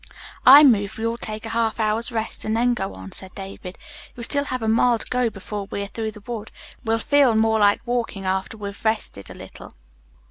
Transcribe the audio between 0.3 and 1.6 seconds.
"I move we all take a